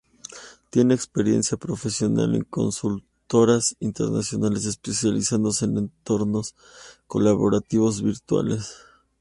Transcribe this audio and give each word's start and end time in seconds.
Tiene 0.71 0.95
experiencia 0.95 1.57
profesional 1.59 2.33
en 2.33 2.43
consultoras 2.43 3.75
internacionales, 3.79 4.65
especializándose 4.65 5.65
en 5.65 5.77
entornos 5.77 6.55
colaborativos 7.05 8.01
virtuales. 8.01 8.77